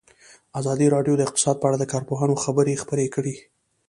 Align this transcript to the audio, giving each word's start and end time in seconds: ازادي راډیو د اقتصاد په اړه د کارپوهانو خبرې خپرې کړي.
ازادي 0.59 0.87
راډیو 0.95 1.13
د 1.17 1.21
اقتصاد 1.27 1.55
په 1.59 1.65
اړه 1.69 1.77
د 1.79 1.85
کارپوهانو 1.93 2.41
خبرې 2.43 2.79
خپرې 2.83 3.07
کړي. 3.15 3.35